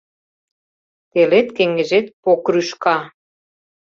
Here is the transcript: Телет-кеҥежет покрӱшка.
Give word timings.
Телет-кеҥежет 1.11 2.07
покрӱшка. 2.23 2.97